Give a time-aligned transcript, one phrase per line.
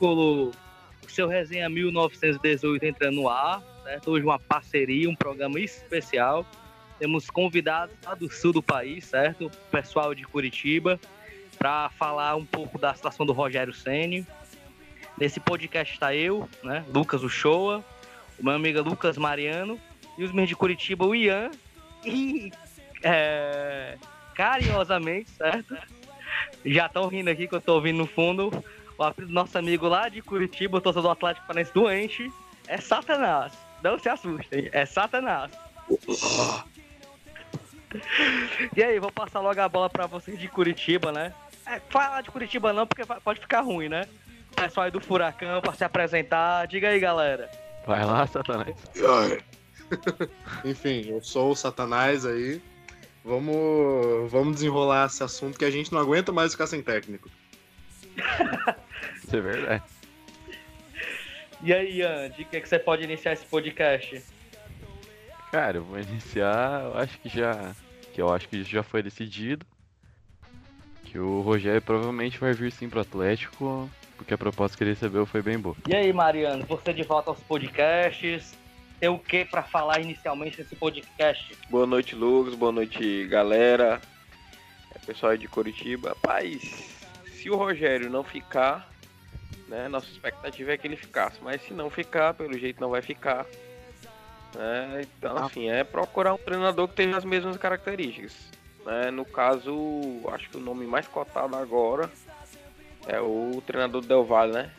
[0.00, 0.50] Tricolor,
[1.04, 4.10] o seu Resenha 1918 entrando no ar, certo?
[4.12, 6.46] Hoje uma parceria, um programa especial.
[6.98, 9.50] Temos convidados lá do sul do país, certo?
[9.70, 10.98] Pessoal de Curitiba,
[11.58, 14.26] para falar um pouco da situação do Rogério Ceni.
[15.18, 16.82] Nesse podcast está eu, né?
[16.88, 17.84] Lucas Uchoa,
[18.38, 19.78] o meu amigo Lucas Mariano
[20.16, 21.50] e os meus de Curitiba, o Ian.
[22.06, 22.50] E
[23.02, 23.98] é,
[24.34, 25.76] carinhosamente, certo?
[26.64, 28.50] Já estão rindo aqui que eu estou ouvindo no fundo.
[29.00, 32.30] O apelido do nosso amigo lá de Curitiba, o torcedor do Atlético Paranaense doente,
[32.68, 33.50] é Satanás.
[33.82, 35.50] Não se assustem, é Satanás.
[38.76, 41.32] e aí, vou passar logo a bola para vocês de Curitiba, né?
[41.64, 44.06] É, fala de Curitiba não, porque pode ficar ruim, né?
[44.52, 46.66] O pessoal aí do Furacão para se apresentar.
[46.66, 47.50] Diga aí, galera.
[47.86, 48.76] Vai lá, Satanás.
[50.62, 52.60] Enfim, eu sou o Satanás aí.
[53.24, 57.30] Vamos, vamos desenrolar esse assunto que a gente não aguenta mais ficar sem técnico.
[59.30, 59.82] Isso é verdade.
[61.62, 64.24] E aí, Ian, de que, é que você pode iniciar esse podcast?
[65.52, 67.74] Cara, eu vou iniciar, eu acho que já.
[68.14, 69.66] Que eu acho que já foi decidido.
[71.04, 75.26] Que o Rogério provavelmente vai vir sim pro Atlético, porque a proposta que ele recebeu
[75.26, 75.76] foi bem boa.
[75.86, 78.56] E aí, Mariano, você de volta aos podcasts
[78.98, 81.54] tem o que para falar inicialmente nesse podcast?
[81.68, 82.54] Boa noite, Lucas.
[82.54, 84.00] Boa noite, galera.
[84.94, 86.08] É, pessoal de Curitiba.
[86.08, 86.96] Rapaz,
[87.34, 88.89] se o Rogério não ficar,
[89.70, 91.38] né, nossa expectativa é que ele ficasse.
[91.40, 93.46] Mas se não ficar, pelo jeito não vai ficar.
[94.54, 95.46] Né, então, ah.
[95.46, 98.34] assim, é procurar um treinador que tenha as mesmas características.
[98.84, 99.72] Né, no caso,
[100.32, 102.10] acho que o nome mais cotado agora
[103.06, 104.70] é o treinador do Del Valle, né?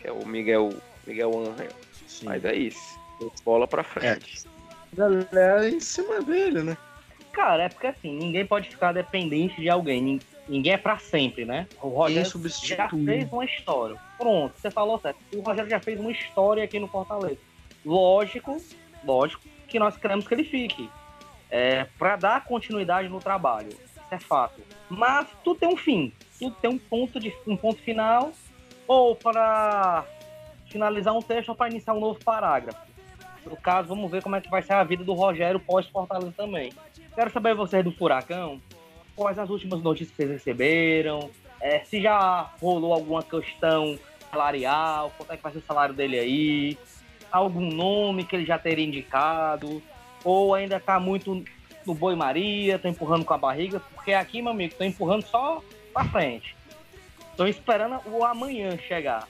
[0.00, 0.72] Que é o Miguel,
[1.06, 1.72] Miguel Angel.
[2.06, 2.26] Sim.
[2.26, 2.98] Mas é isso.
[3.44, 4.46] Bola pra frente.
[4.92, 4.96] É.
[4.96, 6.76] Galera em cima dele, né?
[7.32, 10.20] Cara, é porque assim, ninguém pode ficar dependente de alguém.
[10.48, 11.66] Ninguém é pra sempre, né?
[11.82, 12.30] O Rogério
[12.64, 13.96] já fez uma história.
[14.16, 15.18] Pronto, você falou certo.
[15.34, 17.38] O Rogério já fez uma história aqui no Fortaleza.
[17.84, 18.56] Lógico,
[19.04, 20.88] lógico que nós queremos que ele fique.
[21.50, 23.68] É, para dar continuidade no trabalho.
[23.68, 24.60] Isso é fato.
[24.88, 26.12] Mas tudo tem um fim.
[26.38, 28.32] Tudo tem um ponto, de, um ponto final.
[28.86, 30.04] Ou para
[30.66, 32.88] finalizar um texto ou para iniciar um novo parágrafo.
[33.44, 36.72] No caso, vamos ver como é que vai ser a vida do Rogério pós-Fortaleza também.
[37.14, 38.60] Quero saber vocês do Furacão,
[39.18, 41.28] quais as últimas notícias que vocês receberam,
[41.60, 43.98] é, se já rolou alguma questão
[44.30, 46.78] salarial, quanto é que vai ser o salário dele aí,
[47.28, 49.82] algum nome que ele já teria indicado,
[50.22, 51.44] ou ainda tá muito
[51.84, 55.64] no boi Maria, tá empurrando com a barriga, porque aqui, meu amigo, tô empurrando só
[55.92, 56.54] pra frente.
[57.36, 59.28] Tô esperando o amanhã chegar.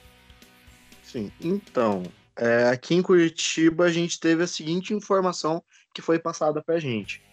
[1.01, 2.03] Sim, então,
[2.37, 6.79] é, aqui em Curitiba, a gente teve a seguinte informação que foi passada para a
[6.79, 7.23] gente.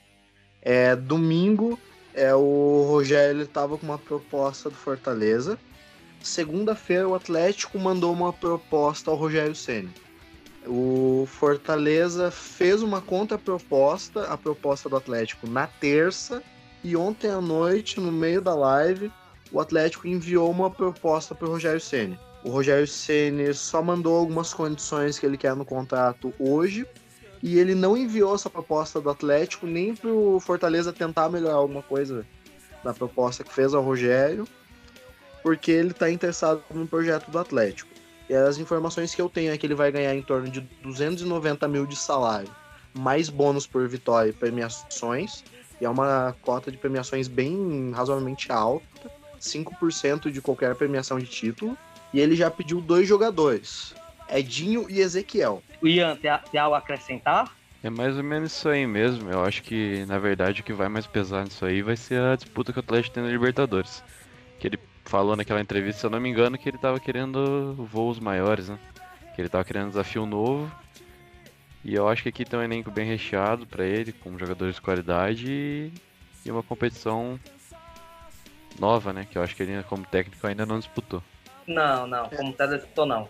[0.63, 1.79] É, domingo,
[2.17, 5.59] é, o Rogério estava com uma proposta do Fortaleza.
[6.23, 9.93] Segunda-feira, o Atlético mandou uma proposta ao Rogério Ceni.
[10.67, 16.43] O Fortaleza fez uma contraproposta, a proposta do Atlético, na terça.
[16.83, 19.13] E ontem à noite, no meio da live,
[19.53, 22.19] o Atlético enviou uma proposta para o Rogério Ceni.
[22.43, 26.87] O Rogério Ceni só mandou algumas condições que ele quer no contrato hoje
[27.43, 31.83] e ele não enviou essa proposta do Atlético nem para o Fortaleza tentar melhorar alguma
[31.83, 32.27] coisa
[32.83, 34.47] da proposta que fez ao Rogério,
[35.43, 37.91] porque ele está interessado no projeto do Atlético.
[38.29, 41.69] E as informações que eu tenho é que ele vai ganhar em torno de 290
[41.69, 42.51] mil de salário,
[42.93, 45.45] mais bônus por vitória e premiações,
[45.81, 49.11] e é uma cota de premiações bem razoavelmente alta,
[49.41, 51.77] 5% de qualquer premiação de título.
[52.13, 53.95] E ele já pediu dois jogadores,
[54.29, 55.63] Edinho e Ezequiel.
[55.83, 57.55] O Ian, tem, tem algo a acrescentar?
[57.83, 59.31] É mais ou menos isso aí mesmo.
[59.31, 62.35] Eu acho que, na verdade, o que vai mais pesar nisso aí vai ser a
[62.35, 64.03] disputa que o Atlético tem na Libertadores.
[64.59, 68.19] Que ele falou naquela entrevista, se eu não me engano, que ele tava querendo voos
[68.19, 68.79] maiores, né?
[69.35, 70.71] Que ele tava querendo um desafio novo.
[71.85, 74.81] E eu acho que aqui tem um elenco bem recheado para ele, com jogadores de
[74.81, 75.93] qualidade e,
[76.45, 77.39] e uma competição
[78.81, 79.27] nova, né?
[79.31, 81.23] Que eu acho que ele, como técnico, ainda não disputou.
[81.67, 83.29] Não, não, como disputou não.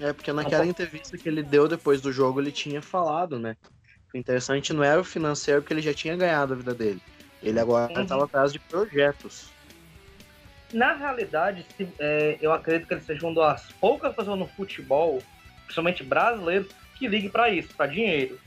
[0.00, 3.56] É, porque naquela entrevista que ele deu depois do jogo, ele tinha falado, né?
[4.12, 7.00] O interessante não era o financeiro, porque ele já tinha ganhado a vida dele.
[7.42, 8.26] Ele agora estava uhum.
[8.26, 9.50] atrás de projetos.
[10.72, 15.22] Na realidade, se, é, eu acredito que ele seja uma das poucas pessoas no futebol,
[15.64, 16.66] principalmente brasileiro,
[16.98, 18.38] que ligue para isso, para dinheiro.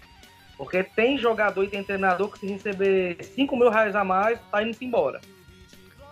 [0.58, 4.64] Porque tem jogador e tem treinador que se receber 5 mil reais a mais, tá
[4.64, 5.22] indo embora.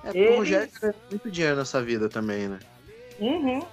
[0.03, 0.29] É, ele...
[0.29, 2.59] o Rogério ganha muito dinheiro nessa vida também, né?
[3.19, 3.65] Uhum.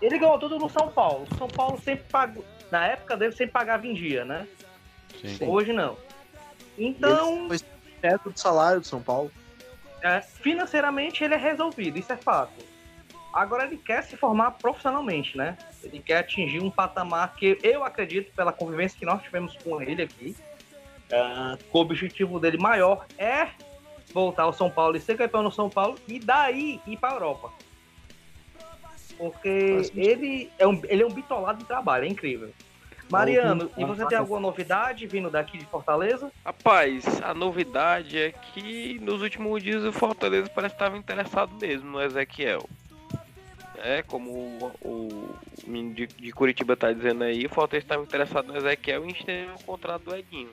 [0.00, 1.26] Ele ganhou tudo no São Paulo.
[1.30, 2.44] O São Paulo sempre pagou.
[2.70, 4.46] Na época dele, sempre pagava em dia, né?
[5.20, 5.46] Sim.
[5.46, 5.96] Hoje não.
[6.78, 7.48] Então.
[7.48, 7.58] Foi
[8.00, 9.30] teto do salário do São Paulo.
[10.02, 12.64] É, financeiramente ele é resolvido, isso é fato.
[13.32, 15.56] Agora ele quer se formar profissionalmente, né?
[15.84, 20.02] Ele quer atingir um patamar que eu acredito, pela convivência que nós tivemos com ele
[20.02, 20.34] aqui,
[21.12, 23.48] uh, que o objetivo dele maior é
[24.12, 27.14] voltar ao São Paulo e ser campeão no São Paulo e daí ir para a
[27.14, 27.52] Europa.
[29.20, 32.50] Porque ele é, um, ele é um bitolado de trabalho, é incrível.
[33.10, 36.32] Mariano, e você tem alguma novidade vindo daqui de Fortaleza?
[36.42, 41.90] Rapaz, a novidade é que nos últimos dias o Fortaleza parece que estava interessado mesmo
[41.90, 42.66] no Ezequiel.
[43.76, 45.36] É, como o, o
[45.66, 49.54] menino de, de Curitiba tá dizendo aí, o Fortaleza estava interessado no Ezequiel e estendeu
[49.54, 50.50] o contrato do Edinho.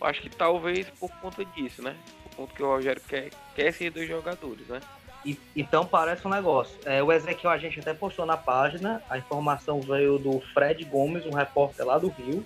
[0.00, 1.94] Eu acho que talvez por conta disso, né?
[2.24, 4.80] Por conta que o Rogério quer, quer esses dois jogadores, né?
[5.24, 6.76] E, então parece um negócio.
[6.84, 11.24] É, o Ezequiel a gente até postou na página, a informação veio do Fred Gomes,
[11.26, 12.44] um repórter lá do Rio.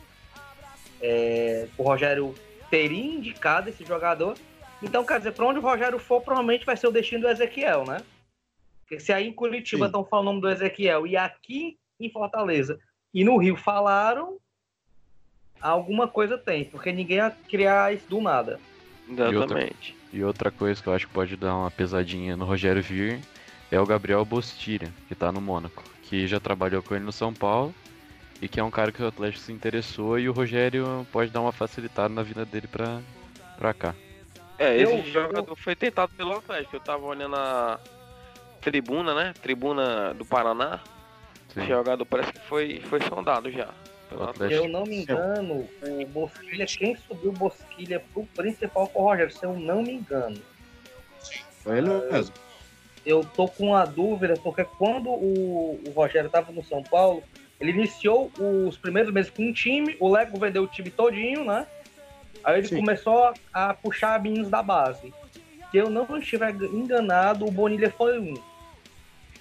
[1.00, 2.34] É, o Rogério
[2.70, 4.37] teria indicado esse jogador.
[4.82, 7.84] Então, quer dizer, para onde o Rogério for, provavelmente vai ser o destino do Ezequiel,
[7.84, 8.02] né?
[8.82, 12.79] Porque se aí em Curitiba estão falando o nome do Ezequiel e aqui em Fortaleza
[13.12, 14.38] e no Rio falaram,
[15.61, 18.61] alguma coisa tem, porque ninguém ia criar isso do nada.
[19.08, 19.96] Exatamente.
[20.16, 23.20] E outra coisa que eu acho que pode dar uma pesadinha no Rogério Vir
[23.70, 27.34] é o Gabriel Bostilha, que tá no Mônaco, que já trabalhou com ele no São
[27.34, 27.74] Paulo
[28.40, 31.42] e que é um cara que o Atlético se interessou e o Rogério pode dar
[31.42, 33.02] uma facilitada na vida dele pra,
[33.58, 33.94] pra cá.
[34.58, 35.56] É, esse eu, jogador eu...
[35.56, 36.76] foi tentado pelo Atlético.
[36.76, 37.78] Eu tava olhando a
[38.62, 39.34] tribuna, né?
[39.42, 40.80] Tribuna do Paraná.
[41.52, 41.60] Sim.
[41.60, 43.69] O jogador parece que foi, foi sondado já.
[44.49, 49.05] Se eu não me engano, o Bosquilha, quem subiu o Bosquilha pro principal foi o
[49.05, 50.37] Rogério, se eu não me engano.
[51.20, 52.35] Sim, foi ele mesmo.
[53.05, 57.23] Eu tô com uma dúvida, porque quando o, o Rogério tava no São Paulo,
[57.61, 61.67] ele iniciou os primeiros meses com um time, o Lego vendeu o time todinho, né?
[62.44, 62.76] Aí ele Sim.
[62.76, 65.12] começou a puxar meninos da base.
[65.70, 68.35] Se eu não estiver enganado, o Bonilha foi um.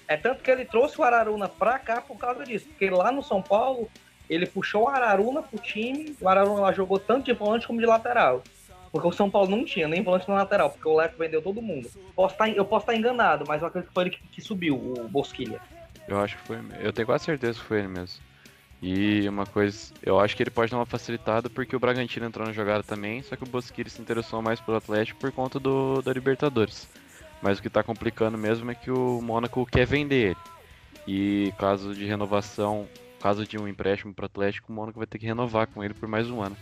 [0.08, 2.66] É tanto que ele trouxe o Araruna pra cá por causa disso.
[2.66, 3.88] Porque lá no São Paulo,
[4.28, 7.86] ele puxou o Araruna pro time, o Araruna lá jogou tanto de volante como de
[7.86, 8.42] lateral.
[8.90, 11.60] Porque o São Paulo não tinha nem volante na lateral, porque o Leco vendeu todo
[11.60, 11.88] mundo.
[12.14, 14.22] Posso estar, tá eu posso estar tá enganado, mas eu acredito que foi ele que,
[14.28, 15.60] que subiu, o Bosquilha.
[16.08, 16.58] Eu acho que foi.
[16.80, 18.22] Eu tenho quase certeza que foi ele mesmo.
[18.80, 22.46] E uma coisa, eu acho que ele pode dar uma facilitada porque o Bragantino entrou
[22.46, 26.02] na jogada também, só que o Bosquilha se interessou mais pelo Atlético por conta do
[26.02, 26.88] da Libertadores.
[27.42, 30.36] Mas o que está complicando mesmo é que o Mônaco quer vender ele.
[31.06, 32.86] E caso de renovação
[33.26, 35.92] caso de um empréstimo para o Atlético, o Mônaco vai ter que renovar com ele
[35.92, 36.56] por mais um ano.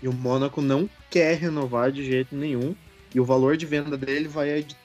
[0.00, 2.76] E o Mônaco não quer renovar de jeito nenhum.
[3.12, 4.76] E o valor de venda dele vai de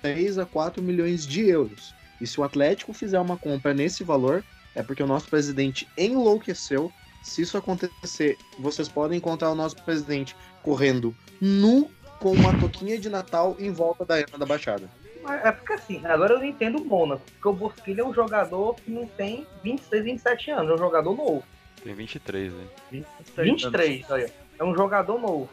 [0.00, 1.94] 3 a 4 milhões de euros.
[2.22, 4.42] E se o Atlético fizer uma compra nesse valor,
[4.74, 6.90] é porque o nosso presidente enlouqueceu.
[7.22, 13.10] Se isso acontecer, vocês podem encontrar o nosso presidente correndo nu com uma toquinha de
[13.10, 14.88] Natal em volta da Arena da Baixada.
[15.44, 18.90] É porque assim, agora eu entendo o Mônaco, porque o Bosquilha é um jogador que
[18.90, 21.44] não tem 26, 27 anos, é um jogador novo.
[21.82, 22.64] Tem 23, né?
[22.90, 24.32] 23, 23 olha.
[24.58, 25.48] É um jogador novo.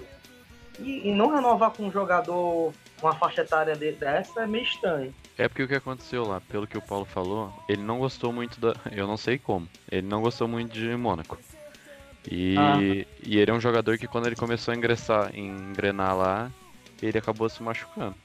[0.79, 5.13] E, e, não renovar com um jogador com uma faixa etária dessa é meio estranho.
[5.37, 8.59] É porque o que aconteceu lá, pelo que o Paulo falou, ele não gostou muito
[8.59, 8.75] da.
[8.91, 9.67] Eu não sei como.
[9.89, 11.37] Ele não gostou muito de Mônaco.
[12.29, 12.77] E, ah.
[13.23, 16.51] e ele é um jogador que quando ele começou a ingressar, engrenar lá,
[17.01, 18.15] ele acabou se machucando.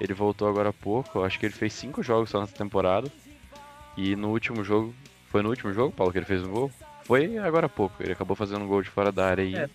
[0.00, 3.10] Ele voltou agora há pouco, acho que ele fez cinco jogos só nessa temporada.
[3.96, 4.94] E no último jogo.
[5.30, 6.70] Foi no último jogo, Paulo, que ele fez um gol?
[7.04, 8.02] Foi agora há pouco.
[8.02, 9.56] Ele acabou fazendo um gol de fora da área e.
[9.56, 9.68] É.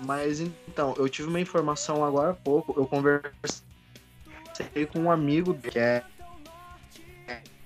[0.00, 2.74] Mas então, eu tive uma informação agora há pouco.
[2.76, 3.62] Eu conversei
[4.92, 6.02] com um amigo que é,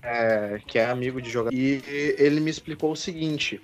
[0.03, 1.55] é que é amigo de jogador.
[1.55, 1.83] E
[2.19, 3.61] ele me explicou o seguinte.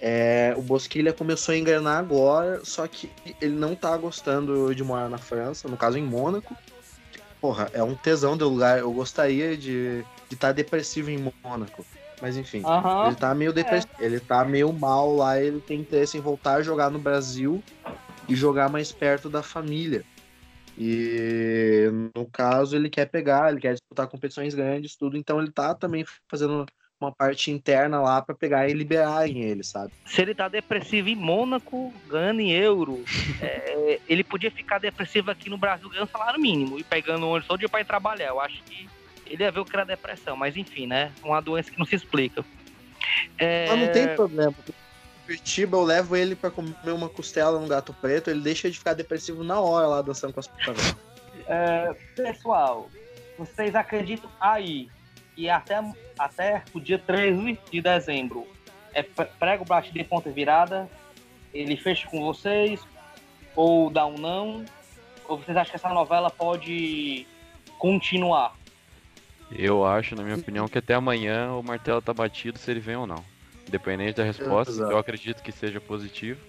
[0.00, 3.10] É, o Bosquilha começou a engrenar agora, só que
[3.40, 6.56] ele não tá gostando de morar na França, no caso em Mônaco
[7.40, 8.78] porra, é um tesão do lugar.
[8.78, 11.84] Eu gostaria de estar tá depressivo em Mônaco.
[12.20, 13.06] Mas enfim, uhum.
[13.06, 13.92] ele tá meio depressivo.
[13.98, 14.04] É.
[14.04, 17.62] Ele tá meio mal lá, ele tem interesse em voltar a jogar no Brasil
[18.28, 20.04] e jogar mais perto da família.
[20.76, 25.74] E no caso, ele quer pegar, ele quer disputar competições grandes, tudo, então ele tá
[25.74, 26.64] também fazendo
[27.00, 29.92] uma parte interna lá para pegar e liberar em ele, sabe?
[30.04, 33.04] Se ele tá depressivo em Mônaco, ganhando em euro,
[33.40, 37.46] é, ele podia ficar depressivo aqui no Brasil ganhando salário mínimo e pegando o ônibus
[37.46, 38.28] todo dia pra ir trabalhar.
[38.28, 38.88] Eu acho que
[39.26, 41.12] ele ia ver o que era depressão, mas enfim, né?
[41.22, 42.44] Uma doença que não se explica.
[43.38, 43.66] É...
[43.68, 44.54] Mas não tem problema.
[45.24, 48.94] Curitiba, eu levo ele para comer uma costela no gato preto, ele deixa de ficar
[48.94, 50.96] depressivo na hora lá dançando com as putas.
[51.46, 52.90] É, pessoal,
[53.38, 54.90] vocês acreditam aí
[55.38, 55.80] e até,
[56.18, 58.44] até o dia 13 de dezembro
[58.92, 60.90] é prego Brat de ponta virada,
[61.54, 62.84] ele fecha com vocês,
[63.54, 64.64] ou dá um não,
[65.28, 67.24] ou vocês acham que essa novela pode
[67.78, 68.56] continuar?
[69.52, 72.96] Eu acho, na minha opinião, que até amanhã o martelo tá batido se ele vem
[72.96, 73.24] ou não.
[73.66, 74.90] Independente da resposta, Exato.
[74.90, 76.40] eu acredito que seja positivo.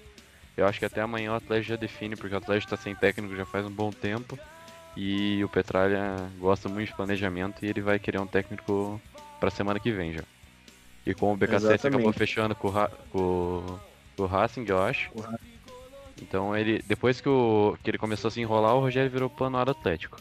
[0.57, 3.35] Eu acho que até amanhã o Atlético já define, porque o Atlético tá sem técnico
[3.35, 4.37] já faz um bom tempo.
[5.01, 9.01] E o Petralha gosta muito de planejamento e ele vai querer um técnico
[9.39, 10.23] pra semana que vem já.
[11.05, 12.69] E com o BKC acabou fechando com,
[13.09, 13.79] com,
[14.17, 15.09] com o Racing, eu acho.
[16.21, 16.83] Então ele.
[16.85, 20.17] Depois que, o, que ele começou a se enrolar, o Rogério virou plano do Atlético.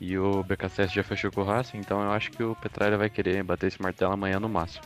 [0.00, 3.10] E o BKSS já fechou com o Racing, então eu acho que o Petralha vai
[3.10, 4.84] querer bater esse martelo amanhã no máximo.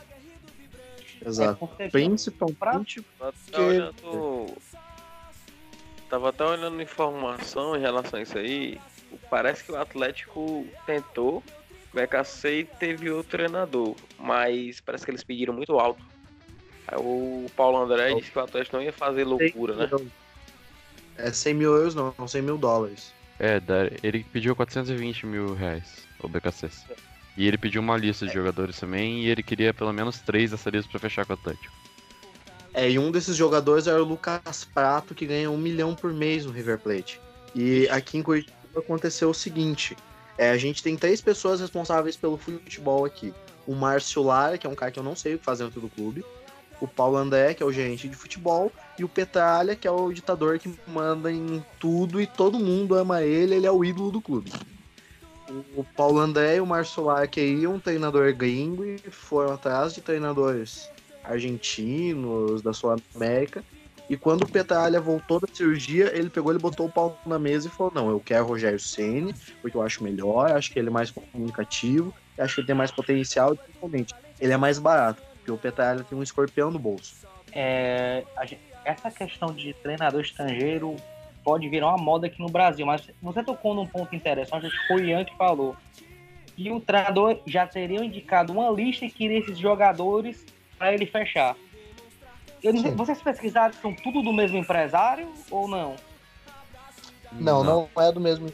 [1.23, 1.69] Exato.
[1.77, 3.91] É Principalmente porque...
[6.09, 8.79] Tava até olhando informação em relação a isso aí.
[9.29, 11.43] Parece que o Atlético tentou,
[11.93, 16.03] o BKC teve o treinador, mas parece que eles pediram muito alto.
[16.87, 19.89] Aí o Paulo André disse que o Atlético não ia fazer loucura, né?
[21.17, 23.13] É 100 mil euros, não, 100 mil dólares.
[23.39, 23.61] É,
[24.03, 26.69] ele pediu 420 mil reais, o BKC.
[27.37, 28.33] E ele pediu uma lista de é.
[28.33, 31.73] jogadores também, e ele queria pelo menos três dessa lista pra fechar com o Atlético.
[32.73, 36.45] É, e um desses jogadores era o Lucas Prato, que ganha um milhão por mês
[36.45, 37.19] no River Plate.
[37.55, 39.95] E aqui em Curitiba aconteceu o seguinte:
[40.37, 43.33] é, a gente tem três pessoas responsáveis pelo futebol aqui.
[43.67, 45.81] O Márcio Lara, que é um cara que eu não sei o que faz dentro
[45.81, 46.23] do clube.
[46.81, 50.13] O Paulo André, que é o gerente de futebol e o Petralha, que é o
[50.13, 54.21] ditador que manda em tudo e todo mundo ama ele, ele é o ídolo do
[54.21, 54.51] clube.
[55.75, 59.99] O Paulo André e o Márcio Lark aí, um treinador gringo, e foram atrás de
[59.99, 60.89] treinadores
[61.23, 63.63] argentinos, da Sul-América.
[64.09, 67.67] E quando o Petralha voltou da cirurgia, ele pegou, ele botou o pau na mesa
[67.67, 70.87] e falou: Não, eu quero o Rogério Ceni porque eu acho melhor, acho que ele
[70.87, 75.21] é mais comunicativo, acho que ele tem mais potencial, e principalmente, ele é mais barato,
[75.35, 77.27] porque o Petralha tem um escorpião no bolso.
[77.51, 80.95] É, gente, essa questão de treinador estrangeiro
[81.43, 84.87] pode virar uma moda aqui no Brasil, mas você tocou num ponto interessante, acho que
[84.87, 85.75] foi o Ian que falou.
[86.57, 90.45] E o treinador já teria indicado uma lista e queria esses jogadores
[90.77, 91.55] para ele fechar.
[92.63, 95.95] Eu vocês pesquisaram são tudo do mesmo empresário ou não?
[97.31, 98.51] Não, não, não é do mesmo.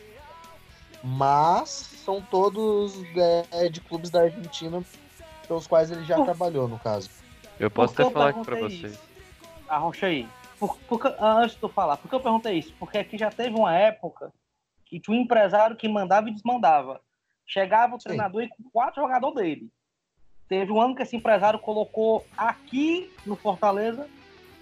[1.04, 2.96] Mas são todos
[3.52, 4.84] é, de clubes da Argentina
[5.48, 6.26] pelos quais ele já Por...
[6.26, 7.10] trabalhou, no caso.
[7.60, 9.00] Eu posso até falar aqui pra vocês.
[9.68, 10.28] Arrocha aí.
[10.60, 12.74] Por, por, antes de tu falar, por que eu perguntei isso?
[12.80, 14.32] Porque aqui já teve uma época
[14.86, 17.02] que tinha um empresário que mandava e desmandava.
[17.46, 18.10] Chegava o Sim.
[18.10, 19.70] treinador e com quatro jogadores dele.
[20.48, 24.08] Teve um ano que esse empresário colocou aqui no Fortaleza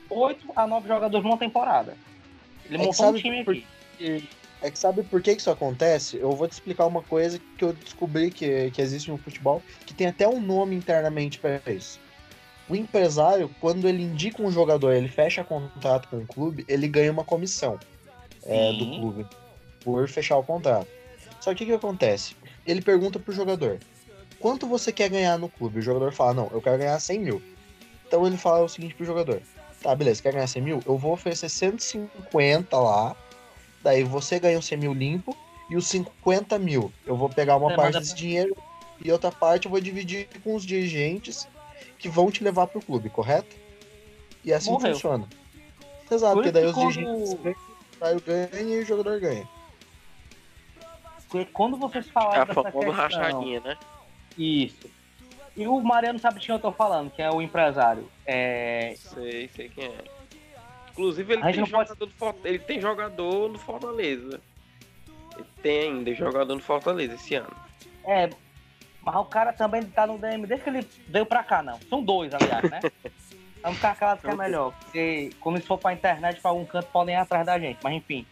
[0.09, 1.97] oito a nove jogadores numa temporada.
[2.65, 3.53] Ele é montou um time por...
[3.53, 4.29] aqui.
[4.61, 6.17] É que sabe por que isso acontece?
[6.17, 9.93] Eu vou te explicar uma coisa que eu descobri que, que existe no futebol, que
[9.93, 11.99] tem até um nome internamente para isso.
[12.69, 17.11] O empresário, quando ele indica um jogador, ele fecha contrato com o clube, ele ganha
[17.11, 17.77] uma comissão
[18.45, 19.25] é, do clube
[19.83, 20.87] por fechar o contrato.
[21.41, 22.37] Só que o que acontece?
[22.65, 23.79] Ele pergunta pro jogador:
[24.43, 25.79] quanto você quer ganhar no clube?
[25.79, 27.41] O jogador fala: não, eu quero ganhar 100 mil.
[28.05, 29.41] Então ele fala o seguinte pro jogador:
[29.81, 30.83] tá, beleza, quer ganhar 100 mil?
[30.85, 33.15] Eu vou oferecer 150 lá,
[33.81, 35.35] daí você ganha os 100 mil limpo
[35.69, 36.91] e os 50 mil.
[37.05, 38.53] Eu vou pegar uma é, parte desse dinheiro
[39.01, 41.47] e outra parte eu vou dividir com os dirigentes
[41.97, 43.55] que vão te levar pro clube, correto?
[44.43, 44.93] E assim Morreu.
[44.93, 45.25] funciona.
[46.11, 46.91] Exato, porque daí os quando...
[46.91, 47.37] dirigentes
[48.25, 49.47] ganham e o jogador ganha.
[51.29, 52.91] Porque quando vocês falaram é dessa questão...
[52.91, 53.77] rachadinha, né?
[54.37, 54.89] Isso.
[55.55, 58.09] E o Mariano sabe de quem eu tô falando, que é o empresário.
[58.25, 58.95] É...
[58.97, 60.03] Sei, sei quem é.
[60.91, 62.37] Inclusive ele tem, jogador pode...
[62.43, 64.41] Ele tem jogador no Fortaleza.
[65.35, 67.55] Ele tem ainda jogador no Fortaleza esse ano.
[68.05, 68.29] É,
[69.01, 71.79] mas o cara também tá no DM desde que ele veio pra cá, não.
[71.89, 72.79] São dois, aliás, né?
[73.61, 74.73] Vamos ficar calado que é melhor.
[74.73, 77.79] Porque quando isso for pra internet, pra algum canto, podem ir atrás da gente.
[77.81, 78.25] Mas enfim.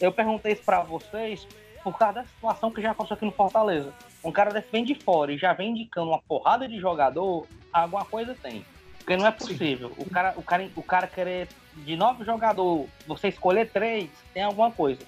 [0.00, 1.46] Eu perguntei isso pra vocês
[1.84, 3.92] por causa da situação que já aconteceu aqui no Fortaleza.
[4.24, 8.04] Um cara desse vem de fora e já vem indicando uma porrada de jogador, alguma
[8.04, 8.64] coisa tem.
[8.98, 9.92] Porque não é possível.
[9.96, 14.70] O cara, o cara, o cara querer de nove jogadores, você escolher três, tem alguma
[14.70, 15.00] coisa.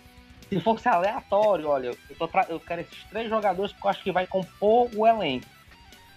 [0.48, 4.12] Se fosse aleatório, olha, eu, tô eu quero esses três jogadores porque eu acho que
[4.12, 5.46] vai compor o elenco.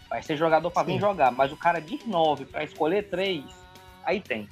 [0.09, 3.43] Vai ser jogador para vir jogar, mas o cara de nove para escolher três,
[4.03, 4.49] aí tem.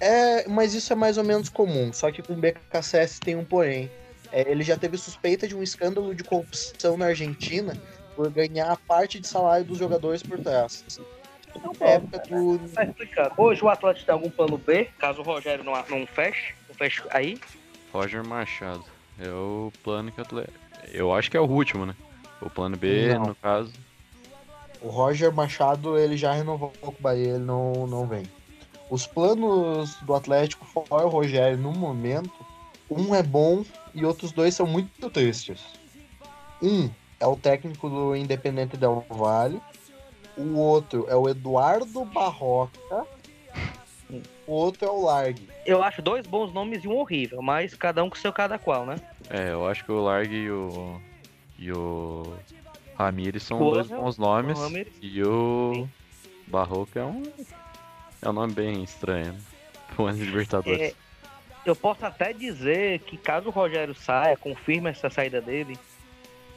[0.00, 3.44] É, mas isso é mais ou menos comum, só que com o BKSS tem um
[3.44, 3.90] porém.
[4.32, 7.76] É, ele já teve suspeita de um escândalo de corrupção na Argentina
[8.14, 11.00] por ganhar parte de salário dos jogadores por trás.
[11.54, 12.58] Então, época do...
[12.70, 13.32] Tá explicando.
[13.36, 17.02] Hoje o Atlético tem algum plano B, caso o Rogério não, não feche, não feche
[17.10, 17.38] aí?
[17.92, 18.84] Roger Machado.
[19.18, 20.26] É o plano que eu.
[20.92, 21.94] Eu acho que é o último, né?
[22.40, 23.28] O plano B, não.
[23.28, 23.72] no caso.
[24.80, 28.24] O Roger Machado, ele já renovou com o Bahia, ele não, não vem.
[28.90, 32.30] Os planos do Atlético, fora o Rogério, no momento,
[32.90, 33.64] um é bom
[33.96, 35.60] e outros dois são muito tristes.
[36.62, 39.60] Um é o técnico do Independente Del Vale.
[40.36, 43.06] O outro é o Eduardo Barroca.
[44.46, 45.48] O outro é o Largue.
[45.64, 48.84] Eu acho dois bons nomes e um horrível, mas cada um com seu cada qual,
[48.84, 49.00] né?
[49.30, 51.00] É, eu acho que o Largue e o.
[51.58, 52.34] E o.
[52.96, 54.58] Ramires são Porra, dois bons nomes.
[54.58, 55.72] O e o.
[55.74, 55.90] Sim.
[56.46, 57.22] Barroca é um.
[58.22, 59.40] É um nome bem estranho, né?
[59.96, 60.80] Pro ano de Libertadores.
[60.80, 60.94] É,
[61.68, 65.78] eu posso até dizer que caso o Rogério saia, confirme essa saída dele,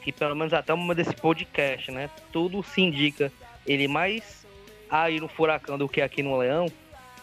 [0.02, 2.10] que pelo menos até o momento desse podcast, né?
[2.32, 3.32] Tudo se indica
[3.66, 4.46] ele mais
[4.90, 6.68] aí no Furacão do que aqui no Leão.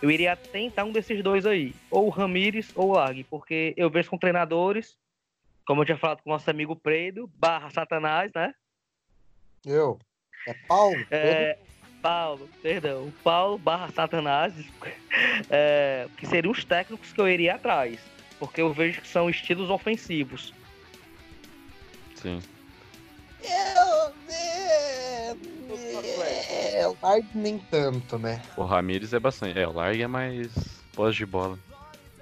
[0.03, 3.89] Eu iria tentar um desses dois aí, ou o Ramires ou o Largue, porque eu
[3.89, 4.97] vejo com treinadores,
[5.67, 8.55] como eu tinha falado com o nosso amigo Predo, barra Satanás, né?
[9.65, 9.99] Eu.
[10.47, 10.97] É Paulo?
[11.11, 11.59] É,
[12.07, 13.13] Paulo, perdão.
[13.25, 14.55] Paulo barra Satanás,
[15.51, 17.99] é, que seriam os técnicos que eu iria atrás,
[18.39, 20.55] porque eu vejo que são estilos ofensivos.
[22.15, 22.41] Sim.
[23.43, 24.13] Eu,
[26.49, 28.41] é, o Larg nem tanto, né?
[28.57, 29.59] O Ramires é bastante.
[29.59, 30.53] É, o Larg é mais
[30.95, 31.59] pós de bola.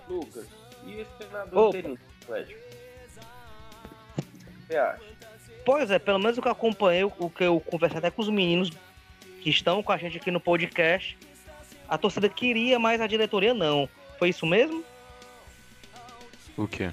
[0.09, 0.47] Lucas,
[0.87, 2.61] e esse treinador Atlético?
[4.17, 5.01] O que você acha?
[5.67, 8.31] Pois é, pelo menos o que eu acompanhei, o que eu conversei até com os
[8.31, 8.71] meninos
[9.45, 11.19] que estão com a gente aqui no podcast,
[11.87, 13.87] a torcida queria, mas a diretoria não.
[14.19, 14.83] Foi isso mesmo?
[16.57, 16.91] O quê?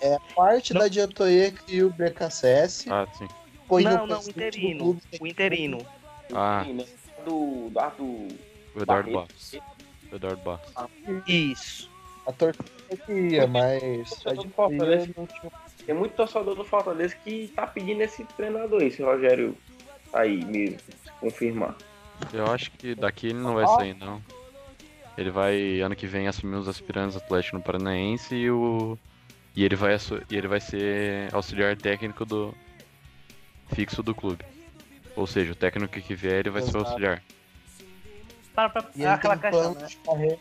[0.00, 0.80] É parte não.
[0.80, 3.28] da diretoria que o BKSS ah, sim.
[3.68, 5.00] Foi não, não, o interino.
[5.20, 5.86] O interino.
[6.34, 6.66] Ah.
[7.24, 8.04] Do, do, do,
[8.74, 9.54] o Eduardo Barros.
[10.12, 10.72] Eduardo Barros.
[10.74, 10.88] Ah,
[11.28, 11.88] isso.
[12.26, 12.64] A torcida
[13.06, 14.10] queria, mas.
[15.86, 19.56] Tem muito torcedor do Fortaleza que tá pedindo esse treinador, esse Rogério
[20.12, 20.80] aí mesmo,
[21.20, 21.76] confirmar.
[22.32, 24.22] Eu acho que daqui ele não vai sair, não.
[25.16, 28.98] Ele vai, ano que vem, assumir os aspirantes Atlético no Paranaense e o.
[29.54, 29.94] E ele vai,
[30.30, 32.54] e ele vai ser auxiliar técnico do,
[33.74, 34.44] fixo do clube.
[35.16, 36.78] Ou seja, o técnico que vier ele vai Exato.
[36.78, 37.22] ser o auxiliar.
[38.54, 38.84] Para pra...
[38.94, 39.86] E ele aquela tem questão, né?
[39.86, 40.38] de carreira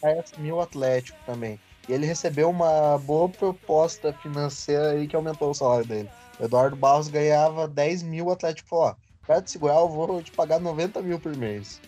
[0.00, 1.58] vai assumir o Atlético também.
[1.88, 6.08] E ele recebeu uma boa proposta financeira aí que aumentou o salário dele.
[6.38, 8.94] O Eduardo Barros ganhava 10 mil, o Atlético falou, ó,
[9.26, 11.80] pra te segurar eu vou te pagar 90 mil por mês.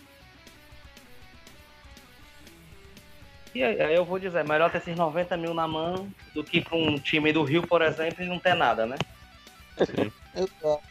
[3.53, 6.77] E aí eu vou dizer, melhor ter esses 90 mil na mão do que para
[6.77, 8.95] um time do Rio, por exemplo, e não ter nada, né?
[9.77, 10.11] Sim.
[10.35, 10.83] Exato.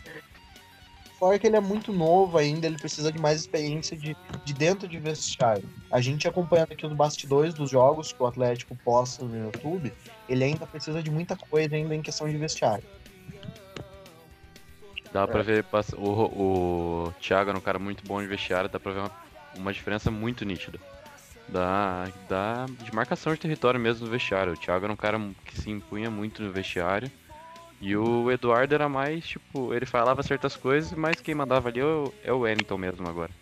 [1.19, 4.87] Fora que ele é muito novo ainda, ele precisa de mais experiência de, de dentro
[4.87, 5.69] de vestiário.
[5.91, 9.93] A gente acompanhando aqui os bastidores dos jogos que o Atlético posta no YouTube,
[10.29, 12.85] ele ainda precisa de muita coisa ainda em questão de vestiário.
[15.19, 15.65] Dá pra ver,
[15.97, 19.11] o, o Thiago era um cara muito bom de vestiário, dá pra ver uma,
[19.57, 20.79] uma diferença muito nítida.
[21.49, 24.53] Da, da de marcação de território mesmo no vestiário.
[24.53, 27.11] O Thiago era um cara que se impunha muito no vestiário
[27.81, 31.85] e o Eduardo era mais, tipo, ele falava certas coisas, mas quem mandava ali é
[31.85, 33.33] o, é o Wellington mesmo agora.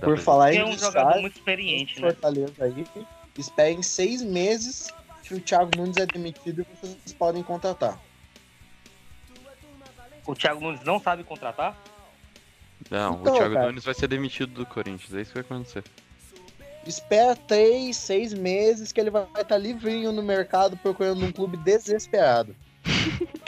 [0.00, 2.12] Por falar em é um jogador muito experiente, né?
[2.12, 2.86] Fortaleza aí,
[3.36, 8.07] esperem seis meses que o Thiago Nunes é demitido e vocês podem contratar.
[10.28, 11.74] O Thiago Nunes não sabe contratar?
[12.90, 15.58] Não, então, o Thiago cara, Nunes vai ser demitido do Corinthians, é isso que vai
[15.58, 15.82] acontecer.
[16.86, 22.54] Espera três, seis meses que ele vai estar livrinho no mercado procurando um clube desesperado.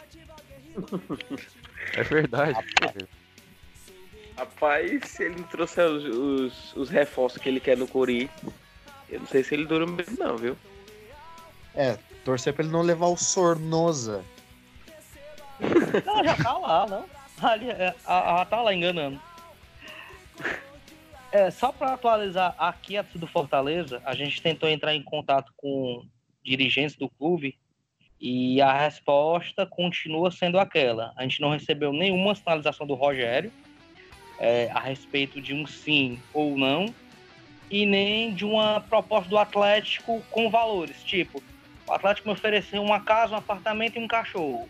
[1.94, 2.56] É verdade.
[4.36, 8.54] Rapaz, se ele não trouxer os, os, os, reforços que ele quer no Corinthians,
[9.10, 10.56] eu não sei se ele dura mesmo não, viu?
[11.74, 14.24] É, torcer pra ele não levar o Sornosa.
[16.06, 17.04] Não, já tá lá, não.
[17.42, 19.20] Ali, é, a, a, tá lá enganando.
[21.32, 26.04] É, só para atualizar aqui do Fortaleza, a gente tentou entrar em contato com
[26.42, 27.56] dirigentes do clube
[28.20, 31.12] e a resposta continua sendo aquela.
[31.16, 33.52] A gente não recebeu nenhuma sinalização do Rogério
[34.38, 36.92] é, a respeito de um sim ou não,
[37.70, 41.02] e nem de uma proposta do Atlético com valores.
[41.04, 41.42] Tipo,
[41.86, 44.68] o Atlético me ofereceu uma casa, um apartamento e um cachorro.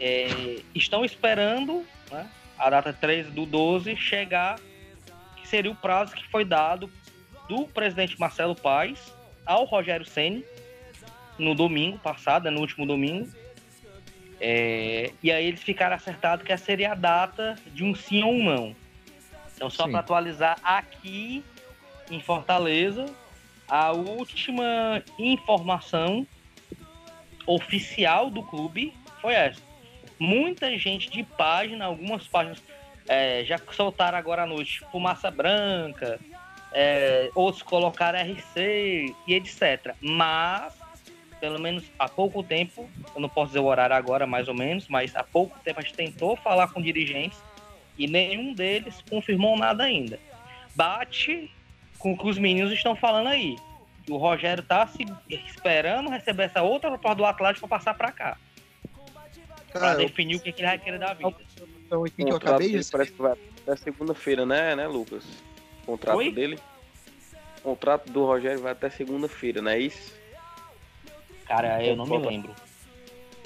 [0.00, 4.58] É, estão esperando né, a data 13 do 12 chegar,
[5.36, 6.90] que seria o prazo que foi dado
[7.48, 9.12] do presidente Marcelo Paes
[9.44, 10.44] ao Rogério Ceni
[11.38, 13.30] no domingo passado, né, no último domingo.
[14.40, 18.32] É, e aí eles ficaram acertados que essa seria a data de um sim ou
[18.32, 18.76] um não.
[19.54, 21.44] Então, só para atualizar aqui
[22.10, 23.04] em Fortaleza,
[23.68, 26.26] a última informação
[27.46, 29.69] oficial do clube foi essa.
[30.20, 32.62] Muita gente de página, algumas páginas
[33.08, 36.20] é, já soltaram agora à noite fumaça branca,
[36.72, 39.94] é, outros colocaram RC e etc.
[40.00, 40.78] Mas
[41.40, 44.86] pelo menos há pouco tempo, eu não posso dizer o horário agora, mais ou menos,
[44.88, 47.40] mas há pouco tempo a gente tentou falar com dirigentes
[47.96, 50.20] e nenhum deles confirmou nada ainda.
[50.74, 51.50] Bate
[51.98, 53.56] com o que os meninos estão falando aí.
[54.08, 58.36] O Rogério tá se esperando receber essa outra proposta do Atlético para passar para cá.
[59.72, 61.34] Para definir o que, que ele vai querer da vida.
[61.86, 65.24] Então, que eu acabei de parece que vai até segunda-feira, né, né, Lucas?
[65.82, 66.32] O contrato Oi?
[66.32, 66.58] dele.
[67.58, 70.14] O contrato do Rogério vai até segunda-feira, não é isso?
[71.46, 72.54] Cara, eu não me lembro.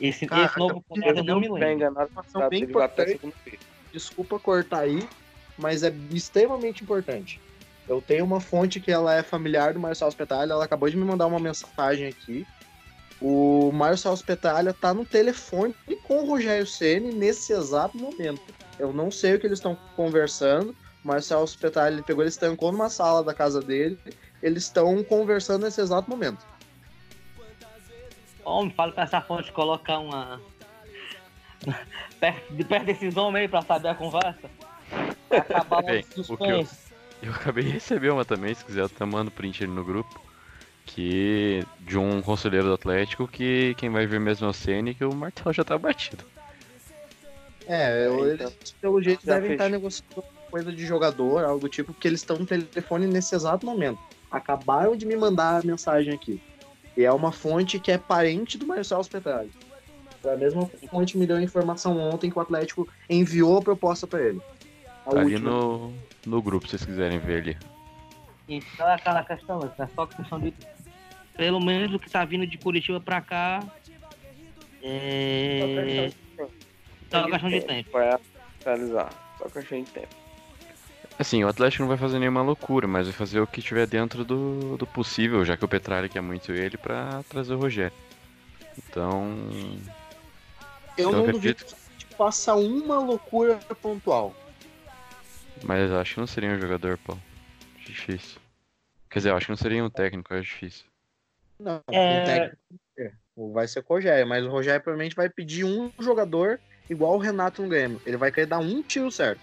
[0.01, 1.73] Esse, Cara, esse novo contrato eu não me lembro.
[1.73, 2.11] Enganado,
[2.51, 3.59] bem ele vai até segunda-feira.
[3.93, 5.09] Desculpa cortar aí,
[5.57, 7.41] mas é extremamente importante.
[7.89, 11.05] Eu tenho uma fonte que ela é familiar do Marcelo Spetalha, ela acabou de me
[11.05, 12.47] mandar uma mensagem aqui.
[13.21, 18.43] O Marcelo Spetalha tá no telefone com o Rogério Ceni nesse exato momento.
[18.79, 20.75] Eu não sei o que eles estão conversando.
[21.05, 23.99] O Marcelo Spetalha ele pegou, ele estancou numa sala da casa dele.
[24.43, 26.45] Eles estão conversando nesse exato momento.
[28.45, 30.41] Homem, fala pra essa fonte colocar uma.
[32.21, 34.51] perto, perto desses homens aí pra saber a conversa.
[35.31, 36.67] Acabar Bem, o que eu,
[37.23, 40.24] eu acabei de receber uma também, se quiser, eu até mando print ali no grupo.
[40.85, 41.65] Que.
[41.81, 45.15] De um conselheiro do Atlético que quem vai ver mesmo é o CN que o
[45.15, 46.25] martelo já tá batido.
[47.67, 52.21] É, eles, pelo jeito devem estar negociando coisa de jogador, algo do tipo, porque eles
[52.21, 53.99] estão no telefone nesse exato momento.
[54.31, 56.41] Acabaram de me mandar a mensagem aqui.
[56.97, 59.51] E é uma fonte que é parente do Marcelo Spetralli.
[60.25, 64.23] A mesma fonte me deu a informação ontem que o Atlético enviou a proposta para
[64.23, 64.41] ele.
[65.05, 65.93] A tá ali no,
[66.25, 67.59] no grupo, se vocês quiserem ver ali.
[68.49, 70.55] Então é aquela questão, é só questão de.
[71.37, 73.63] Pelo menos o que tá vindo de Curitiba pra cá.
[74.83, 76.13] É.
[77.11, 77.91] Só questão de tempo.
[77.93, 78.19] Vai
[78.65, 79.11] realizar.
[79.39, 80.25] Só questão de tempo.
[81.19, 84.25] Assim, o Atlético não vai fazer nenhuma loucura, mas vai fazer o que tiver dentro
[84.25, 87.97] do, do possível, já que o Petralha quer muito ele para trazer o Rogério.
[88.77, 89.49] Então.
[90.99, 91.65] Eu então, não acredito...
[91.65, 94.35] duvido que faça uma loucura pontual.
[95.63, 97.17] Mas eu acho que não seria um jogador, pô.
[97.87, 98.41] Difícil.
[99.09, 100.85] Quer dizer, eu acho que não seria um técnico, é difícil.
[101.65, 102.23] Não, é...
[102.23, 102.59] um técnico
[103.53, 107.63] vai ser o Rogério, mas o Rogério provavelmente vai pedir um jogador igual o Renato
[107.63, 108.01] no Grêmio.
[108.07, 109.41] Ele vai querer dar um tiro certo.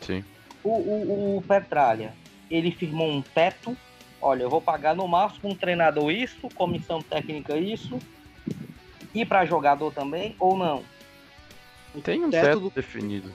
[0.00, 0.24] Sim.
[0.62, 2.12] O, o, o Petralha,
[2.50, 3.76] ele firmou um teto.
[4.20, 7.98] Olha, eu vou pagar no máximo um treinador isso, comissão técnica isso,
[9.14, 10.82] e para jogador também, ou não?
[12.02, 12.70] Tem um teto, teto do...
[12.70, 13.32] definido.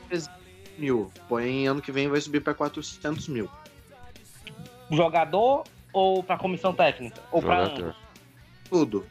[0.77, 3.49] Mil, porém ano que vem vai subir para 400 mil.
[4.91, 7.21] Jogador ou para comissão técnica?
[7.31, 8.08] Ou para ambos?
[8.69, 9.05] Tudo.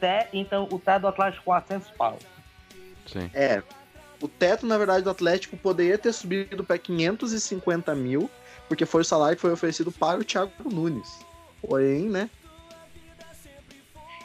[0.00, 2.18] Té, então o teto do Atlético 400 pau.
[3.06, 3.30] Sim.
[3.34, 3.62] É,
[4.20, 8.30] o teto, na verdade, do Atlético poderia ter subido para 550 mil,
[8.68, 11.24] porque foi o salário que foi oferecido para o Thiago Nunes.
[11.60, 12.30] Porém, né?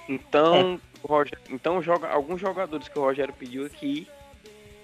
[0.08, 1.08] Então, é.
[1.08, 4.08] Rogério, então joga, alguns jogadores que o Rogério pediu aqui,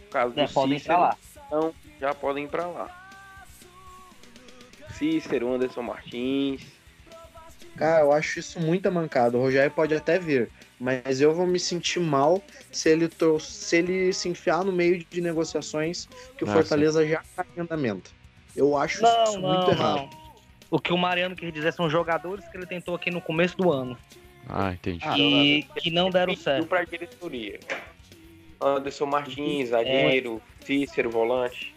[0.05, 1.17] no caso do é, podem Cícero, lá.
[1.47, 3.07] Então, já podem ir para lá.
[4.91, 6.74] Cícero, Anderson Martins.
[7.75, 9.37] Cara, eu acho isso muito mancado.
[9.37, 10.49] O Rogério pode até vir.
[10.79, 13.09] Mas eu vou me sentir mal se ele,
[13.39, 16.07] se ele se enfiar no meio de negociações
[16.37, 18.11] que o Fortaleza já está em andamento.
[18.55, 19.97] Eu acho não, isso não, muito errado.
[19.97, 20.25] Não.
[20.71, 23.71] O que o Mariano quer dizer são jogadores que ele tentou aqui no começo do
[23.71, 23.97] ano.
[24.47, 25.05] Ah, entendi.
[25.17, 26.67] E que não deram certo.
[26.67, 27.59] Para a diretoria.
[28.61, 31.73] Anderson Martins, zagueiro, Cícero, volante.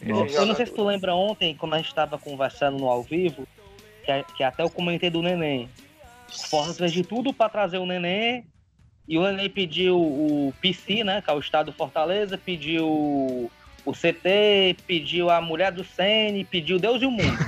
[0.00, 3.46] Eu não sei se tu lembra ontem, quando a gente estava conversando no ao vivo,
[4.04, 5.68] que, que até eu comentei do Neném.
[6.28, 8.44] Força fez de tudo para trazer o Nenê.
[9.06, 11.20] E o Nenê pediu o PC, né?
[11.20, 13.50] Que é o estado do Fortaleza, pediu
[13.84, 17.38] o CT, pediu a mulher do Sene, pediu Deus e o mundo.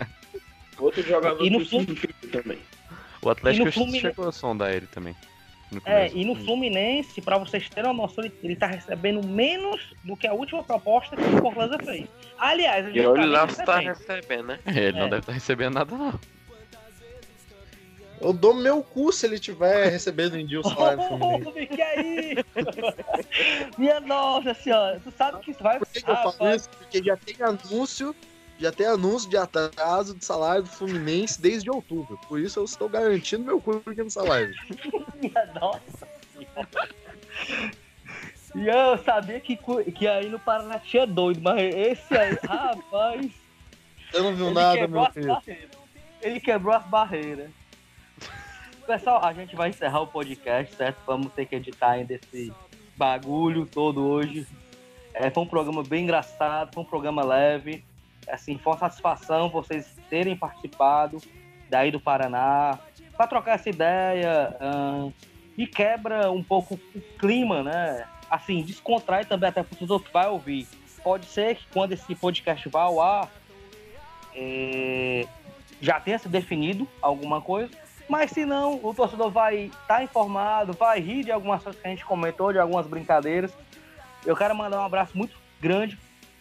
[0.78, 1.84] Outro jogador e no Flu...
[2.30, 2.58] também.
[3.22, 4.00] O Atlético Fluminense...
[4.00, 5.14] chegou a sondar ele também.
[5.84, 10.16] É, e no Fluminense, para vocês terem uma noção, ele, ele tá recebendo menos do
[10.16, 12.08] que a última proposta que o Fortaleza fez.
[12.38, 14.58] Aliás, ele e olha lá se tá recebendo, né?
[14.66, 15.00] É, ele é.
[15.00, 16.18] não deve estar tá recebendo nada, não.
[18.20, 22.36] Eu dou meu cu se ele tiver recebendo em dia o salário oh, que aí?
[23.76, 25.78] Minha nossa senhora, tu sabe que isso vai...
[25.78, 26.70] Por que, que eu falo isso?
[26.70, 28.14] Porque já tem anúncio,
[28.58, 32.18] já tem anúncio de atraso de salário do Fluminense desde outubro.
[32.28, 34.54] Por isso eu estou garantindo meu cu aqui no salário.
[35.20, 37.76] Minha nossa senhora.
[38.54, 39.58] E eu sabia que,
[39.92, 43.30] que aí no Paraná tinha doido, mas esse aí, rapaz...
[44.10, 45.36] Você não viu nada, meu filho.
[46.22, 47.50] Ele quebrou as barreiras.
[48.86, 50.98] Pessoal, a gente vai encerrar o podcast, certo?
[51.06, 52.52] Vamos ter que editar ainda esse
[52.96, 54.46] bagulho todo hoje.
[55.12, 57.84] É, foi um programa bem engraçado, foi um programa leve.
[58.28, 61.18] Assim, foi uma satisfação vocês terem participado
[61.68, 62.78] daí do Paraná.
[63.16, 65.12] para trocar essa ideia uh,
[65.56, 68.06] e quebra um pouco o clima, né?
[68.30, 70.66] Assim, descontrai também até para os outros vai ouvir.
[71.02, 73.30] Pode ser que quando esse podcast vá ao ar,
[74.34, 75.26] é,
[75.80, 77.70] já tenha se definido alguma coisa,
[78.08, 81.86] mas se não, o torcedor vai estar tá informado, vai rir de algumas coisas que
[81.86, 83.52] a gente comentou, de algumas brincadeiras.
[84.24, 85.98] Eu quero mandar um abraço muito grande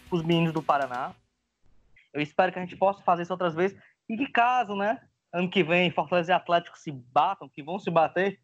[0.09, 1.13] para os meninos do Paraná.
[2.15, 3.77] Eu espero que a gente possa fazer isso outras vezes.
[4.07, 5.01] E que caso, né,
[5.33, 8.39] ano que vem, Fortaleza e Atlético se batam, que vão se bater,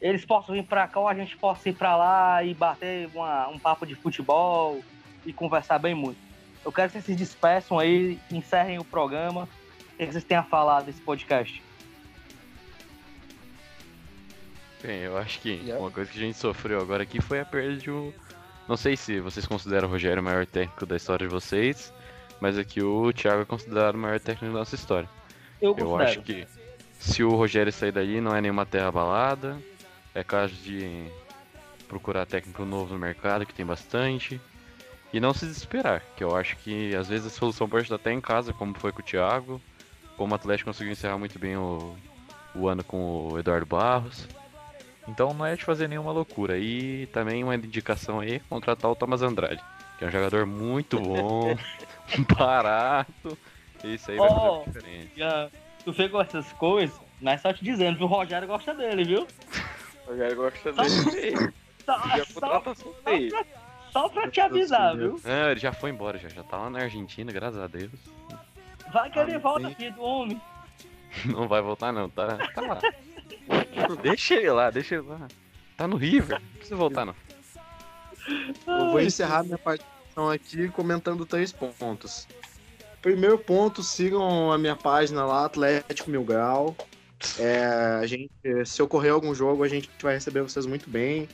[0.00, 3.46] eles possam vir para cá ou a gente possa ir para lá e bater uma,
[3.48, 4.82] um papo de futebol
[5.24, 6.18] e conversar bem muito.
[6.64, 9.48] Eu quero que vocês se despeçam aí, encerrem o programa.
[9.92, 11.62] O que vocês têm a falar desse podcast?
[14.82, 17.76] Bem, eu acho que uma coisa que a gente sofreu agora aqui foi a perda
[17.76, 18.12] de um.
[18.68, 21.92] Não sei se vocês consideram o Rogério o maior técnico da história de vocês,
[22.44, 25.08] mas aqui o Thiago é considerado o maior técnico da nossa história.
[25.62, 26.46] Eu, eu acho que
[26.98, 29.56] se o Rogério sair daí não é nenhuma terra balada,
[30.14, 31.06] é caso de
[31.88, 34.38] procurar técnico novo no mercado, que tem bastante.
[35.10, 38.12] E não se desesperar, que eu acho que às vezes a solução pode estar até
[38.12, 39.58] em casa, como foi com o Thiago,
[40.14, 41.96] como o Atlético conseguiu encerrar muito bem o,
[42.54, 44.28] o ano com o Eduardo Barros.
[45.08, 46.58] Então não é de fazer nenhuma loucura.
[46.58, 49.62] E também uma indicação aí, contratar o Thomas Andrade,
[49.98, 51.56] que é um jogador muito bom,
[52.36, 53.38] barato.
[53.82, 55.12] Isso aí oh, vai fazer diferente.
[55.16, 55.50] Já,
[55.84, 59.26] tu pegou essas coisas, mas só te dizendo, o Rogério gosta dele, viu?
[60.06, 61.52] O Rogério gosta dele.
[61.84, 63.44] Só, só, só, pra,
[63.92, 65.20] só pra te avisar, viu?
[65.22, 67.92] É, ele já foi embora, já, já tá lá na Argentina, graças a Deus.
[68.92, 70.40] Vai que ele volta aqui do homem.
[71.26, 72.78] Não vai voltar não, tá, tá lá.
[74.02, 75.28] deixa ele lá, deixa ele lá.
[75.76, 77.14] Tá no River, não precisa voltar não.
[78.66, 82.26] Eu vou encerrar minha participação aqui comentando três pontos.
[83.02, 86.74] Primeiro ponto, sigam a minha página lá, Atlético Mil Grau.
[87.38, 87.64] É,
[88.00, 88.30] a gente,
[88.64, 91.28] se ocorrer algum jogo, a gente vai receber vocês muito bem.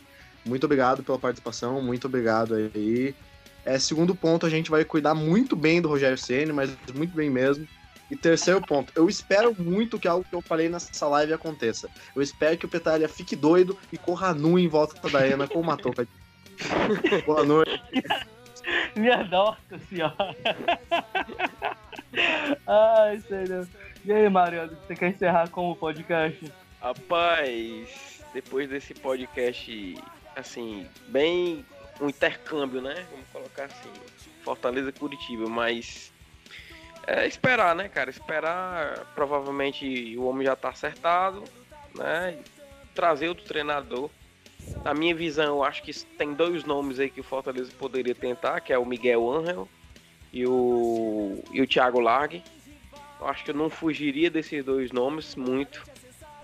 [0.44, 3.14] Muito obrigado pela participação, muito obrigado aí.
[3.64, 7.28] É, segundo ponto, a gente vai cuidar muito bem do Rogério Ceni, mas muito bem
[7.28, 7.68] mesmo.
[8.10, 11.88] E terceiro ponto, eu espero muito que algo que eu falei nessa live aconteça.
[12.16, 15.60] Eu espero que o Petalha fique doido e corra nu em volta da arena com
[15.60, 16.08] uma touca.
[17.26, 17.82] Boa noite.
[18.96, 20.36] Minha nossa senhora.
[22.66, 23.68] Ai, sério.
[24.04, 26.52] E aí, Mariano, você quer encerrar com o podcast?
[26.80, 29.94] Rapaz, depois desse podcast
[30.36, 31.64] assim, bem
[32.00, 33.06] um intercâmbio, né?
[33.10, 33.90] Vamos colocar assim,
[34.42, 36.12] Fortaleza Curitiba, mas
[37.06, 38.08] é esperar, né, cara?
[38.08, 41.44] Esperar, provavelmente o homem já tá acertado,
[41.94, 42.38] né?
[42.94, 44.10] Trazer outro treinador.
[44.84, 48.60] Na minha visão, eu acho que tem dois nomes aí que o Fortaleza poderia tentar,
[48.60, 49.68] que é o Miguel Angel
[50.32, 52.42] e o, e o Thiago Largue.
[53.20, 55.84] Eu acho que eu não fugiria desses dois nomes muito,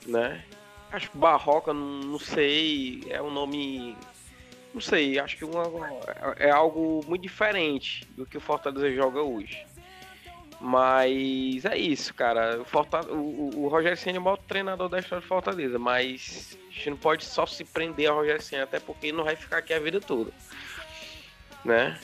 [0.07, 0.45] né?
[0.93, 3.97] Acho que Barroca, não, sei, é um nome.
[4.73, 5.65] Não sei, acho que uma,
[6.37, 9.66] é algo muito diferente do que o Fortaleza joga hoje.
[10.67, 12.61] Mas é isso, cara.
[12.61, 16.59] O, Fortaleza, o, o Rogério Senna é o maior treinador da história de Fortaleza, mas
[16.69, 19.37] a gente não pode só se prender ao Rogério Senna, até porque ele não vai
[19.37, 20.33] ficar aqui a vida toda.
[21.65, 21.97] Né?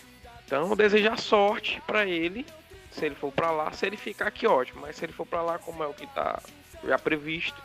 [0.47, 2.47] Então, desejar sorte para ele,
[2.93, 4.83] se ele for para lá, se ele ficar aqui, ótimo.
[4.83, 6.41] Mas se ele for para lá, como é o que tá
[6.85, 7.61] já previsto,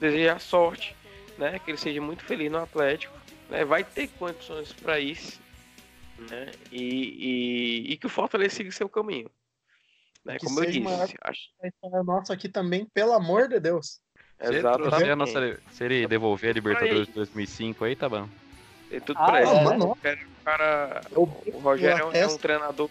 [0.00, 0.96] desejar sorte,
[1.38, 1.60] né?
[1.60, 3.16] Que ele seja muito feliz no Atlético,
[3.48, 3.64] né?
[3.64, 5.40] Vai ter condições para isso,
[6.18, 6.50] né?
[6.72, 9.30] E, e, e, que o Fortaleza siga seu caminho.
[10.24, 10.38] Né?
[10.42, 11.48] Como eu disse, acho.
[12.04, 14.00] Nossa, aqui também, pelo amor de Deus.
[14.40, 15.04] Exatamente.
[15.04, 18.28] Se, nossa, se ele devolver a Libertadores de 2005 aí, tá bom.
[18.90, 19.84] Tem tudo ah, pra é, ele.
[19.84, 21.24] O cara, o
[21.60, 22.90] Rogério é um treinador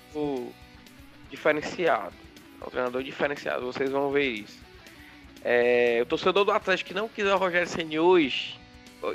[1.29, 2.13] diferenciado.
[2.61, 4.59] É um treinador diferenciado, vocês vão ver isso.
[5.43, 8.59] É, o torcedor do Atlético que não quiser o Rogério Senna hoje,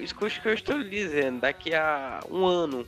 [0.01, 2.87] escute o que eu estou lhe dizendo, daqui a um ano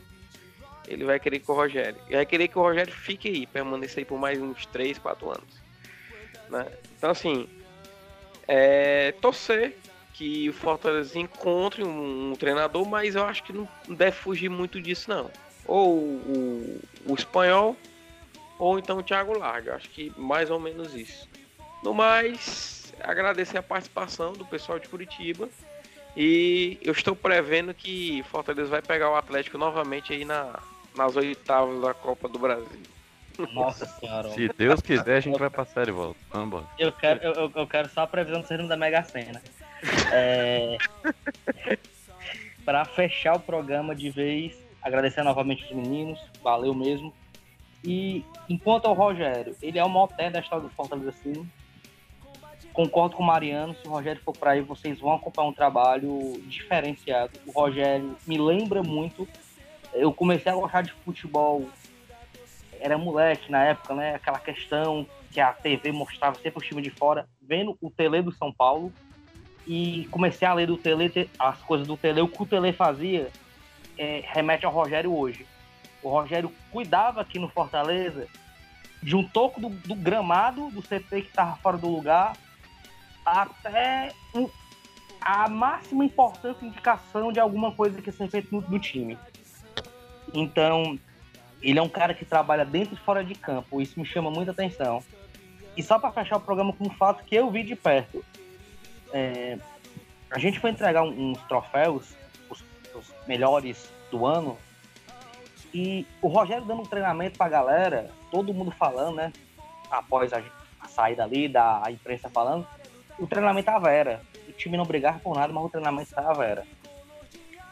[0.87, 1.99] ele vai querer que o Rogério.
[2.09, 5.29] E vai querer que o Rogério fique aí, permaneça aí por mais uns 3, 4
[5.29, 5.61] anos.
[6.49, 6.65] Né?
[6.97, 7.47] Então assim,
[8.47, 9.75] é, torcer
[10.19, 14.81] que o Fortaleza encontre um, um, treinador, mas eu acho que não deve fugir muito
[14.81, 15.31] disso não.
[15.65, 17.77] Ou o, o, espanhol,
[18.57, 19.75] ou então o Thiago Larga.
[19.75, 21.29] Acho que mais ou menos isso.
[21.81, 25.47] No mais, agradecer a participação do pessoal de Curitiba.
[26.21, 30.59] E eu estou prevendo que Fortaleza vai pegar o Atlético novamente aí na,
[30.93, 32.81] nas oitavas da Copa do Brasil.
[33.53, 34.29] Nossa senhora.
[34.31, 36.19] Se Deus quiser, a gente vai passar de volta.
[36.29, 39.41] Vamos Eu quero, eu, eu quero só a previsão do sermos da Mega Sena.
[40.11, 40.77] É...
[42.65, 47.13] para fechar o programa de vez, agradecer novamente os meninos, valeu mesmo.
[47.81, 51.49] E enquanto ao Rogério, ele é o maior da história do Fortaleza sim
[52.73, 56.41] concordo com o Mariano, se o Rogério for para aí, vocês vão acompanhar um trabalho
[56.45, 57.33] diferenciado.
[57.45, 59.27] O Rogério me lembra muito.
[59.93, 61.67] Eu comecei a gostar de futebol,
[62.79, 64.15] era moleque na época, né?
[64.15, 68.31] Aquela questão que a TV mostrava sempre o time de fora, vendo o Tele do
[68.31, 68.91] São Paulo.
[69.67, 73.29] E comecei a ler do Tele, as coisas do Tele, o que o Tele fazia
[73.97, 75.45] é, remete ao Rogério hoje.
[76.01, 78.27] O Rogério cuidava aqui no Fortaleza
[79.03, 82.33] de um toco do, do gramado do CT que estava fora do lugar
[83.31, 84.13] até
[85.21, 89.17] a máxima importância indicação de alguma coisa que seja feita no, time.
[90.33, 90.97] Então,
[91.61, 93.81] ele é um cara que trabalha dentro e fora de campo.
[93.81, 95.03] Isso me chama muita atenção.
[95.75, 98.23] E só para fechar o programa com um fato que eu vi de perto.
[99.11, 99.57] É,
[100.29, 102.15] a gente foi entregar uns troféus,
[102.49, 102.63] os,
[102.93, 104.57] os melhores do ano,
[105.73, 109.33] e o Rogério dando um treinamento pra galera, todo mundo falando, né?
[109.89, 110.41] Após a,
[110.79, 112.67] a saída ali, da imprensa falando,
[113.19, 114.21] o treinamento tava era.
[114.47, 116.65] O time não brigava por nada, mas o treinamento tava era.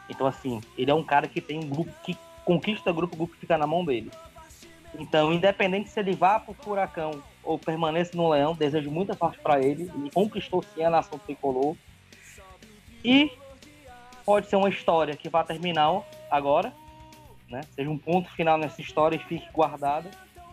[0.09, 3.35] Então, assim, ele é um cara que tem um grupo que conquista grupo, o grupo
[3.35, 4.11] fica na mão dele.
[4.97, 9.59] Então, independente se ele vá pro Furacão ou permaneça no Leão, desejo muita sorte para
[9.59, 9.91] ele.
[9.95, 11.75] Ele conquistou sim a nação tricolor.
[13.03, 13.31] E
[14.25, 16.73] pode ser uma história que vai terminar agora,
[17.49, 17.61] né?
[17.75, 20.09] Seja um ponto final nessa história e fique guardada.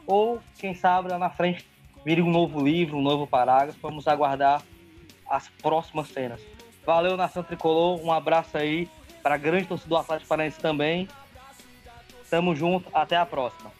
[0.07, 1.64] Ou, quem sabe, lá na frente
[2.04, 3.78] vire um novo livro, um novo parágrafo.
[3.80, 4.62] Vamos aguardar
[5.28, 6.40] as próximas cenas.
[6.84, 8.04] Valeu, Nação Tricolor.
[8.04, 8.88] Um abraço aí
[9.22, 11.08] para a grande torcida do Atlético Paranaense também.
[12.30, 12.88] Tamo junto.
[12.92, 13.72] Até a próxima.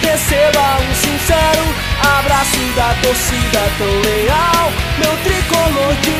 [0.00, 6.18] Receba um sincero abraço da torcida tão leal, meu tricolor de.